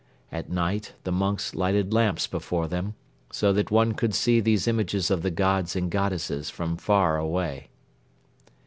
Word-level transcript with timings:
At 0.31 0.49
night 0.49 0.93
the 1.03 1.11
monks 1.11 1.53
lighted 1.53 1.93
lamps 1.93 2.25
before 2.25 2.67
them, 2.67 2.95
so 3.31 3.53
that 3.53 3.69
one 3.69 3.91
could 3.91 4.15
see 4.15 4.39
these 4.39 4.67
images 4.67 5.11
of 5.11 5.21
the 5.21 5.29
gods 5.29 5.75
and 5.75 5.91
goddesses 5.91 6.49
from 6.49 6.75
far 6.75 7.17
away. 7.17 7.69